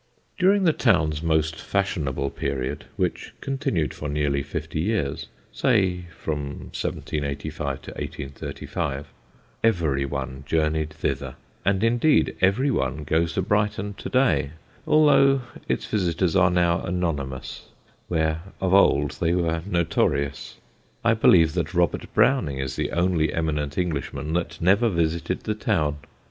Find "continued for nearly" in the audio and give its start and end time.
3.39-4.41